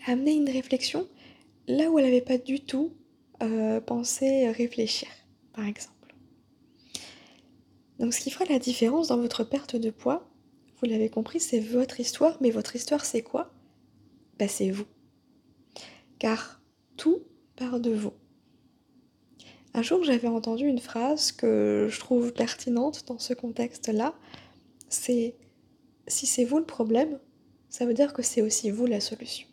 amener 0.07 0.33
une 0.33 0.51
réflexion 0.51 1.07
là 1.69 1.91
où 1.91 1.99
elle 1.99 2.07
n'avait 2.07 2.21
pas 2.21 2.39
du 2.39 2.61
tout 2.61 2.93
euh, 3.43 3.81
pensé 3.81 4.51
réfléchir, 4.51 5.09
par 5.53 5.67
exemple. 5.67 5.92
Donc 8.03 8.13
ce 8.15 8.21
qui 8.21 8.33
fera 8.33 8.45
la 8.47 8.59
différence 8.59 9.07
dans 9.09 9.17
votre 9.17 9.45
perte 9.45 9.77
de 9.77 9.91
poids, 9.91 10.29
vous 10.81 10.89
l'avez 10.89 11.09
compris, 11.09 11.39
c'est 11.39 11.61
votre 11.61 12.01
histoire, 12.01 12.37
mais 12.41 12.51
votre 12.51 12.75
histoire 12.75 13.05
c'est 13.05 13.23
quoi? 13.23 13.53
Bah, 14.41 14.49
C'est 14.49 14.71
vous. 14.71 14.87
Car 16.19 16.61
tout 16.97 17.23
part 17.55 17.79
de 17.79 17.93
vous. 17.93 18.13
Un 19.73 19.83
jour 19.83 20.03
j'avais 20.03 20.27
entendu 20.27 20.67
une 20.67 20.81
phrase 20.81 21.31
que 21.31 21.87
je 21.89 22.01
trouve 22.01 22.33
pertinente 22.33 23.05
dans 23.07 23.21
ce 23.21 23.35
contexte-là, 23.35 24.15
c'est 24.89 25.37
si 26.09 26.27
c'est 26.27 26.45
vous 26.45 26.59
le 26.59 26.67
problème, 26.67 27.21
ça 27.69 27.87
veut 27.87 27.95
dire 27.95 28.13
que 28.15 28.23
c'est 28.23 28.43
aussi 28.43 28.73
vous 28.73 28.87
la 28.87 28.99
solution. 28.99 29.47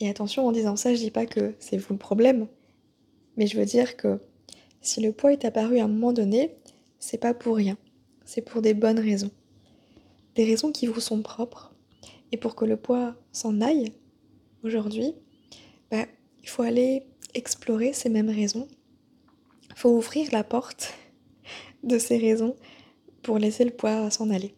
Et 0.00 0.08
attention, 0.08 0.46
en 0.46 0.52
disant 0.52 0.76
ça, 0.76 0.94
je 0.94 1.00
dis 1.00 1.10
pas 1.10 1.26
que 1.26 1.54
c'est 1.58 1.76
vous 1.76 1.92
le 1.92 1.98
problème, 1.98 2.48
mais 3.36 3.46
je 3.46 3.58
veux 3.58 3.66
dire 3.66 3.98
que 3.98 4.18
si 4.80 5.00
le 5.00 5.12
poids 5.12 5.32
est 5.32 5.44
apparu 5.44 5.78
à 5.78 5.84
un 5.84 5.88
moment 5.88 6.12
donné, 6.12 6.56
c'est 6.98 7.18
pas 7.18 7.34
pour 7.34 7.56
rien 7.56 7.76
c'est 8.26 8.42
pour 8.42 8.60
des 8.60 8.74
bonnes 8.74 8.98
raisons. 8.98 9.30
Des 10.34 10.44
raisons 10.44 10.72
qui 10.72 10.86
vous 10.86 11.00
sont 11.00 11.22
propres. 11.22 11.72
Et 12.32 12.36
pour 12.36 12.56
que 12.56 12.64
le 12.64 12.76
poids 12.76 13.14
s'en 13.32 13.60
aille, 13.60 13.92
aujourd'hui, 14.64 15.14
bah, 15.90 16.04
il 16.42 16.48
faut 16.48 16.62
aller 16.62 17.06
explorer 17.32 17.92
ces 17.92 18.10
mêmes 18.10 18.28
raisons. 18.28 18.68
Il 19.70 19.76
faut 19.76 19.96
ouvrir 19.96 20.28
la 20.32 20.44
porte 20.44 20.92
de 21.84 21.98
ces 21.98 22.18
raisons 22.18 22.56
pour 23.22 23.38
laisser 23.38 23.64
le 23.64 23.70
poids 23.70 24.10
s'en 24.10 24.28
aller. 24.28 24.54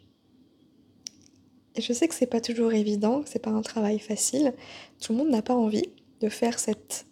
Et 1.74 1.82
je 1.82 1.92
sais 1.92 2.08
que 2.08 2.14
c'est 2.14 2.26
pas 2.26 2.40
toujours 2.40 2.72
évident, 2.72 3.22
que 3.22 3.28
c'est 3.28 3.38
pas 3.38 3.50
un 3.50 3.62
travail 3.62 3.98
facile. 3.98 4.54
Tout 5.00 5.12
le 5.12 5.18
monde 5.18 5.30
n'a 5.30 5.42
pas 5.42 5.54
envie 5.54 5.90
de 6.20 6.28
faire 6.28 6.58
cette 6.58 7.06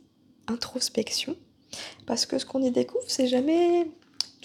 introspection 0.49 1.37
parce 2.07 2.27
que 2.27 2.39
ce 2.39 2.47
qu'on 2.47 2.63
y 2.63 2.71
découvre, 2.71 3.05
c'est 3.09 3.27
jamais 3.27 3.87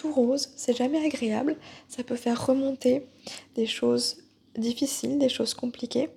rose, 0.08 0.50
c'est 0.56 0.76
jamais 0.76 1.04
agréable, 1.06 1.58
ça 1.88 2.04
peut 2.04 2.16
faire 2.16 2.46
remonter 2.46 3.06
des 3.56 3.68
choses 3.68 4.24
difficiles, 4.58 5.18
des 5.18 5.30
choses 5.30 5.54
compliquées, 5.54 6.10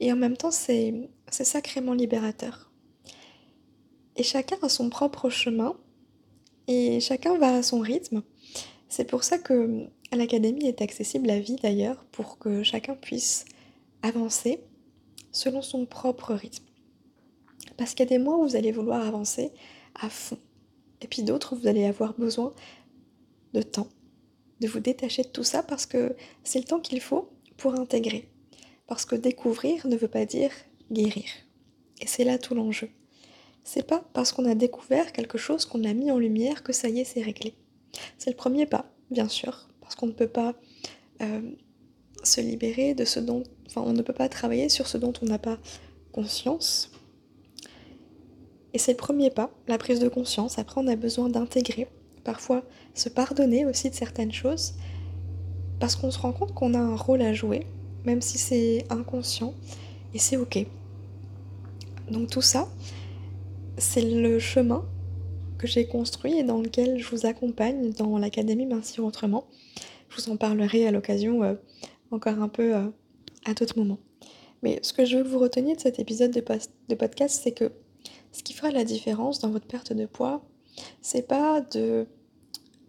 et 0.00 0.12
en 0.12 0.16
même 0.16 0.36
temps 0.36 0.50
c'est 0.50 0.94
sacrément 1.30 1.94
libérateur. 1.94 2.70
Et 4.16 4.22
chacun 4.22 4.56
a 4.62 4.68
son 4.68 4.88
propre 4.90 5.30
chemin, 5.30 5.76
et 6.68 7.00
chacun 7.00 7.38
va 7.38 7.56
à 7.56 7.62
son 7.62 7.80
rythme. 7.80 8.22
C'est 8.88 9.04
pour 9.04 9.24
ça 9.24 9.38
que 9.38 9.86
l'académie 10.12 10.66
est 10.66 10.82
accessible 10.82 11.30
à 11.30 11.38
vie 11.38 11.56
d'ailleurs, 11.56 12.04
pour 12.12 12.38
que 12.38 12.62
chacun 12.62 12.94
puisse 12.94 13.44
avancer 14.02 14.60
selon 15.32 15.62
son 15.62 15.86
propre 15.86 16.34
rythme. 16.34 16.64
Parce 17.76 17.90
qu'il 17.90 18.06
y 18.06 18.08
a 18.08 18.18
des 18.18 18.22
mois 18.22 18.38
où 18.38 18.42
vous 18.44 18.56
allez 18.56 18.72
vouloir 18.72 19.06
avancer 19.06 19.52
à 20.00 20.08
fond. 20.08 20.38
Et 21.00 21.06
puis 21.06 21.22
d'autres, 21.22 21.54
vous 21.56 21.66
allez 21.66 21.84
avoir 21.84 22.14
besoin 22.14 22.54
de 23.54 23.62
temps, 23.62 23.88
de 24.60 24.68
vous 24.68 24.80
détacher 24.80 25.22
de 25.22 25.28
tout 25.28 25.44
ça 25.44 25.62
parce 25.62 25.86
que 25.86 26.16
c'est 26.44 26.58
le 26.58 26.64
temps 26.64 26.80
qu'il 26.80 27.00
faut 27.00 27.30
pour 27.56 27.74
intégrer. 27.74 28.28
Parce 28.86 29.04
que 29.04 29.16
découvrir 29.16 29.86
ne 29.86 29.96
veut 29.96 30.08
pas 30.08 30.26
dire 30.26 30.50
guérir. 30.90 31.24
Et 32.00 32.06
c'est 32.06 32.24
là 32.24 32.38
tout 32.38 32.54
l'enjeu. 32.54 32.90
C'est 33.64 33.86
pas 33.86 34.04
parce 34.12 34.32
qu'on 34.32 34.44
a 34.44 34.54
découvert 34.54 35.12
quelque 35.12 35.38
chose 35.38 35.64
qu'on 35.64 35.82
a 35.84 35.92
mis 35.92 36.10
en 36.10 36.18
lumière 36.18 36.62
que 36.62 36.72
ça 36.72 36.88
y 36.88 37.00
est, 37.00 37.04
c'est 37.04 37.22
réglé. 37.22 37.54
C'est 38.18 38.30
le 38.30 38.36
premier 38.36 38.66
pas, 38.66 38.92
bien 39.10 39.28
sûr, 39.28 39.68
parce 39.80 39.94
qu'on 39.94 40.06
ne 40.06 40.12
peut 40.12 40.28
pas 40.28 40.54
euh, 41.22 41.50
se 42.22 42.40
libérer 42.40 42.94
de 42.94 43.04
ce 43.04 43.18
dont. 43.18 43.42
Enfin, 43.66 43.82
on 43.84 43.92
ne 43.92 44.02
peut 44.02 44.12
pas 44.12 44.28
travailler 44.28 44.68
sur 44.68 44.86
ce 44.86 44.98
dont 44.98 45.12
on 45.22 45.26
n'a 45.26 45.38
pas 45.38 45.58
conscience. 46.12 46.92
Et 48.76 48.78
c'est 48.78 48.92
le 48.92 48.98
premier 48.98 49.30
pas, 49.30 49.50
la 49.68 49.78
prise 49.78 50.00
de 50.00 50.08
conscience. 50.10 50.58
Après, 50.58 50.78
on 50.78 50.86
a 50.86 50.96
besoin 50.96 51.30
d'intégrer 51.30 51.88
parfois 52.24 52.62
se 52.92 53.08
pardonner 53.08 53.64
aussi 53.64 53.88
de 53.88 53.94
certaines 53.94 54.34
choses, 54.34 54.74
parce 55.80 55.96
qu'on 55.96 56.10
se 56.10 56.18
rend 56.18 56.34
compte 56.34 56.52
qu'on 56.52 56.74
a 56.74 56.78
un 56.78 56.94
rôle 56.94 57.22
à 57.22 57.32
jouer, 57.32 57.66
même 58.04 58.20
si 58.20 58.36
c'est 58.36 58.84
inconscient, 58.90 59.54
et 60.12 60.18
c'est 60.18 60.36
ok. 60.36 60.66
Donc 62.10 62.28
tout 62.28 62.42
ça, 62.42 62.68
c'est 63.78 64.02
le 64.02 64.38
chemin 64.38 64.84
que 65.56 65.66
j'ai 65.66 65.88
construit 65.88 66.36
et 66.36 66.42
dans 66.42 66.60
lequel 66.60 66.98
je 66.98 67.08
vous 67.08 67.24
accompagne 67.24 67.92
dans 67.92 68.18
l'Académie 68.18 68.66
Mincir 68.66 69.06
Autrement. 69.06 69.46
Je 70.10 70.20
vous 70.20 70.28
en 70.28 70.36
parlerai 70.36 70.86
à 70.86 70.90
l'occasion 70.90 71.42
euh, 71.42 71.54
encore 72.10 72.42
un 72.42 72.48
peu 72.48 72.76
euh, 72.76 72.88
à 73.46 73.54
d'autres 73.54 73.78
moments. 73.78 74.00
Mais 74.62 74.80
ce 74.82 74.92
que 74.92 75.06
je 75.06 75.16
veux 75.16 75.22
que 75.22 75.28
vous 75.28 75.38
reteniez 75.38 75.76
de 75.76 75.80
cet 75.80 75.98
épisode 75.98 76.30
de, 76.30 76.44
de 76.90 76.94
podcast, 76.94 77.40
c'est 77.42 77.52
que 77.52 77.72
ce 78.36 78.42
qui 78.42 78.52
fera 78.52 78.70
la 78.70 78.84
différence 78.84 79.38
dans 79.40 79.48
votre 79.48 79.66
perte 79.66 79.94
de 79.94 80.04
poids, 80.04 80.42
c'est 81.00 81.26
pas 81.26 81.62
de 81.62 82.06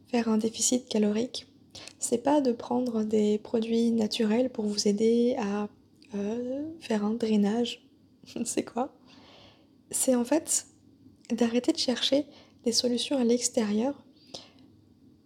faire 0.08 0.28
un 0.28 0.38
déficit 0.38 0.90
calorique, 0.90 1.48
c'est 2.00 2.18
pas 2.18 2.42
de 2.42 2.52
prendre 2.52 3.04
des 3.04 3.38
produits 3.38 3.92
naturels 3.92 4.50
pour 4.50 4.66
vous 4.66 4.90
aider 4.90 5.38
à 5.40 5.70
euh, 6.16 6.70
faire 6.82 7.06
un 7.06 7.14
drainage, 7.14 7.88
c'est 8.44 8.66
quoi? 8.66 8.94
C'est 9.90 10.16
en 10.16 10.26
fait 10.26 10.68
d'arrêter 11.32 11.72
de 11.72 11.78
chercher 11.78 12.26
des 12.66 12.74
solutions 12.74 13.18
à 13.18 13.24
l'extérieur 13.24 14.04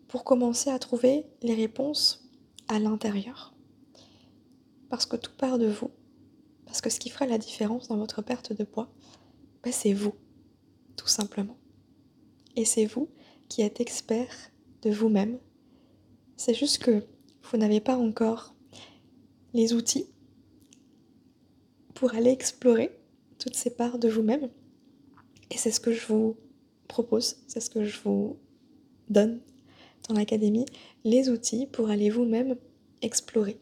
pour 0.08 0.24
commencer 0.24 0.70
à 0.70 0.78
trouver 0.78 1.26
les 1.42 1.56
réponses 1.56 2.30
à 2.68 2.78
l'intérieur. 2.78 3.56
Parce 4.88 5.08
que 5.08 5.16
tout 5.16 5.32
part 5.36 5.58
de 5.58 5.66
vous. 5.66 5.90
Parce 6.68 6.80
que 6.80 6.92
ce 6.92 7.00
qui 7.00 7.10
fera 7.10 7.26
la 7.26 7.40
différence 7.40 7.88
dans 7.88 7.98
votre 7.98 8.22
perte 8.22 8.54
de 8.54 8.64
poids, 8.64 8.92
ben, 9.64 9.72
c'est 9.72 9.94
vous, 9.94 10.14
tout 10.96 11.08
simplement. 11.08 11.58
Et 12.56 12.66
c'est 12.66 12.86
vous 12.86 13.10
qui 13.50 13.62
êtes 13.62 13.80
expert 13.80 14.52
de 14.82 14.90
vous-même. 14.90 15.38
C'est 16.38 16.54
juste 16.54 16.80
que 16.80 17.04
vous 17.44 17.58
n'avez 17.58 17.80
pas 17.80 17.98
encore 17.98 18.56
les 19.54 19.74
outils 19.74 20.08
pour 21.94 22.16
aller 22.16 22.32
explorer 22.32 22.92
toutes 23.38 23.56
ces 23.56 23.70
parts 23.70 24.00
de 24.00 24.10
vous-même. 24.10 24.50
Et 25.50 25.58
c'est 25.58 25.72
ce 25.72 25.80
que 25.80 25.92
je 25.92 26.06
vous 26.08 26.38
propose, 26.88 27.38
c'est 27.48 27.60
ce 27.60 27.70
que 27.70 27.84
je 27.84 28.00
vous 28.04 28.38
donne 29.10 29.42
dans 30.08 30.16
l'académie, 30.16 30.66
les 31.04 31.30
outils 31.30 31.68
pour 31.68 31.90
aller 31.90 32.10
vous-même 32.10 32.56
explorer, 33.02 33.60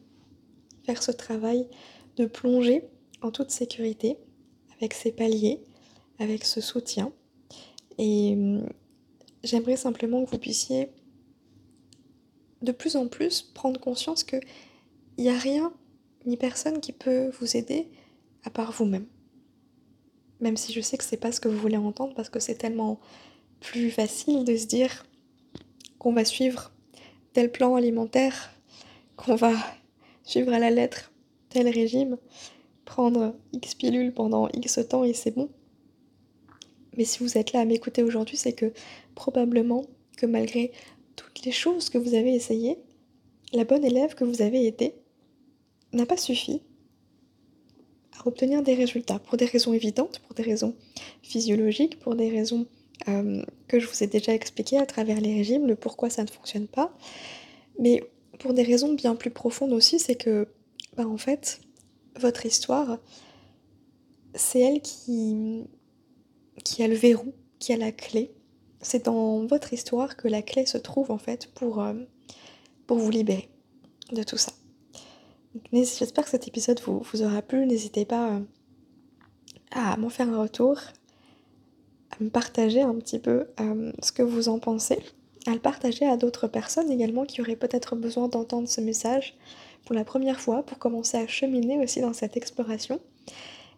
faire 0.84 1.02
ce 1.02 1.12
travail 1.12 1.68
de 2.16 2.26
plonger 2.26 2.84
en 3.22 3.30
toute 3.30 3.50
sécurité 3.50 4.16
avec 4.76 4.94
ces 4.94 5.12
paliers, 5.12 5.62
avec 6.20 6.44
ce 6.44 6.60
soutien. 6.60 7.12
Et 7.98 8.34
hum, 8.34 8.68
j'aimerais 9.42 9.76
simplement 9.76 10.24
que 10.24 10.30
vous 10.30 10.38
puissiez 10.38 10.92
de 12.62 12.72
plus 12.72 12.94
en 12.94 13.08
plus 13.08 13.42
prendre 13.42 13.80
conscience 13.80 14.22
que 14.22 14.36
il 15.16 15.24
n'y 15.24 15.30
a 15.30 15.38
rien 15.38 15.72
ni 16.26 16.36
personne 16.36 16.80
qui 16.80 16.92
peut 16.92 17.30
vous 17.40 17.56
aider 17.56 17.88
à 18.44 18.50
part 18.50 18.72
vous-même. 18.72 19.06
Même 20.40 20.56
si 20.56 20.72
je 20.72 20.80
sais 20.80 20.96
que 20.96 21.04
c'est 21.04 21.16
pas 21.16 21.32
ce 21.32 21.40
que 21.40 21.48
vous 21.48 21.58
voulez 21.58 21.76
entendre 21.76 22.14
parce 22.14 22.30
que 22.30 22.40
c'est 22.40 22.54
tellement 22.54 23.00
plus 23.60 23.90
facile 23.90 24.44
de 24.44 24.56
se 24.56 24.66
dire 24.66 25.06
qu'on 25.98 26.12
va 26.12 26.24
suivre 26.24 26.72
tel 27.32 27.52
plan 27.52 27.74
alimentaire, 27.74 28.50
qu'on 29.16 29.34
va 29.34 29.52
suivre 30.24 30.52
à 30.52 30.58
la 30.58 30.70
lettre 30.70 31.12
tel 31.50 31.68
régime, 31.68 32.16
prendre 32.84 33.34
X 33.52 33.74
pilules 33.74 34.12
pendant 34.12 34.48
X 34.48 34.80
temps 34.88 35.04
et 35.04 35.12
c'est 35.12 35.32
bon. 35.32 35.50
Mais 36.96 37.04
si 37.04 37.20
vous 37.20 37.38
êtes 37.38 37.52
là 37.52 37.60
à 37.60 37.64
m'écouter 37.64 38.02
aujourd'hui, 38.02 38.36
c'est 38.36 38.52
que 38.52 38.72
probablement 39.14 39.86
que 40.16 40.26
malgré 40.26 40.72
toutes 41.16 41.44
les 41.44 41.52
choses 41.52 41.88
que 41.88 41.98
vous 41.98 42.14
avez 42.14 42.34
essayées, 42.34 42.78
la 43.52 43.64
bonne 43.64 43.84
élève 43.84 44.14
que 44.14 44.24
vous 44.24 44.42
avez 44.42 44.66
été 44.66 44.94
n'a 45.92 46.06
pas 46.06 46.16
suffi 46.16 46.62
à 48.18 48.26
obtenir 48.26 48.62
des 48.62 48.74
résultats 48.74 49.18
pour 49.18 49.36
des 49.36 49.46
raisons 49.46 49.72
évidentes, 49.72 50.20
pour 50.20 50.34
des 50.34 50.42
raisons 50.42 50.74
physiologiques, 51.22 51.98
pour 51.98 52.14
des 52.14 52.30
raisons 52.30 52.66
euh, 53.08 53.42
que 53.66 53.80
je 53.80 53.86
vous 53.86 54.02
ai 54.02 54.06
déjà 54.06 54.34
expliquées 54.34 54.78
à 54.78 54.86
travers 54.86 55.20
les 55.20 55.34
régimes, 55.34 55.66
le 55.66 55.74
pourquoi 55.74 56.10
ça 56.10 56.22
ne 56.22 56.28
fonctionne 56.28 56.68
pas. 56.68 56.94
Mais 57.78 58.02
pour 58.38 58.52
des 58.52 58.62
raisons 58.62 58.92
bien 58.92 59.14
plus 59.14 59.30
profondes 59.30 59.72
aussi, 59.72 59.98
c'est 59.98 60.16
que, 60.16 60.48
bah, 60.96 61.06
en 61.06 61.16
fait, 61.16 61.60
votre 62.18 62.44
histoire, 62.44 62.98
c'est 64.34 64.60
elle 64.60 64.80
qui, 64.80 65.64
qui 66.70 66.84
a 66.84 66.88
le 66.88 66.94
verrou, 66.94 67.34
qui 67.58 67.72
a 67.72 67.76
la 67.76 67.90
clé. 67.90 68.30
C'est 68.80 69.06
dans 69.06 69.44
votre 69.44 69.72
histoire 69.72 70.16
que 70.16 70.28
la 70.28 70.40
clé 70.40 70.66
se 70.66 70.78
trouve 70.78 71.10
en 71.10 71.18
fait 71.18 71.48
pour, 71.52 71.82
euh, 71.82 71.94
pour 72.86 72.98
vous 72.98 73.10
libérer 73.10 73.48
de 74.12 74.22
tout 74.22 74.36
ça. 74.36 74.52
J'espère 75.72 76.24
que 76.24 76.30
cet 76.30 76.46
épisode 76.46 76.80
vous, 76.86 77.00
vous 77.00 77.22
aura 77.22 77.42
plu. 77.42 77.66
N'hésitez 77.66 78.04
pas 78.04 78.30
euh, 78.30 78.40
à 79.72 79.96
m'en 79.96 80.10
faire 80.10 80.28
un 80.28 80.40
retour, 80.40 80.78
à 82.12 82.22
me 82.22 82.30
partager 82.30 82.82
un 82.82 82.94
petit 82.94 83.18
peu 83.18 83.48
euh, 83.58 83.90
ce 84.00 84.12
que 84.12 84.22
vous 84.22 84.48
en 84.48 84.60
pensez, 84.60 85.00
à 85.48 85.52
le 85.52 85.58
partager 85.58 86.06
à 86.06 86.16
d'autres 86.16 86.46
personnes 86.46 86.90
également 86.90 87.24
qui 87.24 87.40
auraient 87.40 87.56
peut-être 87.56 87.96
besoin 87.96 88.28
d'entendre 88.28 88.68
ce 88.68 88.80
message 88.80 89.36
pour 89.86 89.96
la 89.96 90.04
première 90.04 90.40
fois, 90.40 90.62
pour 90.62 90.78
commencer 90.78 91.16
à 91.16 91.26
cheminer 91.26 91.82
aussi 91.82 92.00
dans 92.00 92.12
cette 92.12 92.36
exploration. 92.36 93.00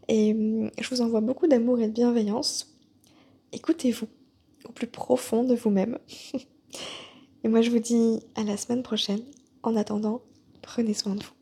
Et 0.08 0.34
hum, 0.34 0.70
je 0.78 0.90
vous 0.90 1.00
envoie 1.00 1.22
beaucoup 1.22 1.46
d'amour 1.46 1.80
et 1.80 1.88
de 1.88 1.92
bienveillance. 1.92 2.71
Écoutez-vous 3.52 4.08
au 4.68 4.72
plus 4.72 4.86
profond 4.86 5.44
de 5.44 5.54
vous-même. 5.54 5.98
Et 7.44 7.48
moi, 7.48 7.60
je 7.60 7.70
vous 7.70 7.80
dis 7.80 8.20
à 8.34 8.44
la 8.44 8.56
semaine 8.56 8.82
prochaine. 8.82 9.22
En 9.62 9.76
attendant, 9.76 10.22
prenez 10.62 10.94
soin 10.94 11.14
de 11.14 11.22
vous. 11.22 11.32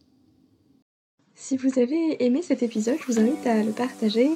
Si 1.34 1.56
vous 1.56 1.78
avez 1.78 2.22
aimé 2.24 2.42
cet 2.42 2.62
épisode, 2.62 2.96
je 3.00 3.12
vous 3.12 3.18
invite 3.18 3.46
à 3.46 3.62
le 3.62 3.72
partager 3.72 4.30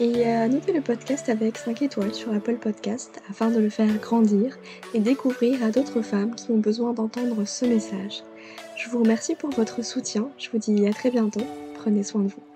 et 0.00 0.24
à 0.24 0.48
noter 0.48 0.72
le 0.72 0.80
podcast 0.80 1.28
avec 1.28 1.58
5 1.58 1.82
étoiles 1.82 2.14
sur 2.14 2.32
Apple 2.32 2.56
Podcast 2.56 3.20
afin 3.28 3.50
de 3.50 3.60
le 3.60 3.68
faire 3.68 3.94
grandir 3.98 4.58
et 4.94 4.98
découvrir 4.98 5.62
à 5.62 5.70
d'autres 5.70 6.02
femmes 6.02 6.34
qui 6.34 6.50
ont 6.50 6.58
besoin 6.58 6.92
d'entendre 6.92 7.44
ce 7.44 7.66
message. 7.66 8.24
Je 8.76 8.88
vous 8.88 9.02
remercie 9.02 9.34
pour 9.34 9.50
votre 9.50 9.84
soutien, 9.84 10.30
je 10.38 10.48
vous 10.50 10.58
dis 10.58 10.86
à 10.86 10.92
très 10.92 11.10
bientôt, 11.10 11.44
prenez 11.74 12.02
soin 12.02 12.22
de 12.22 12.28
vous. 12.28 12.49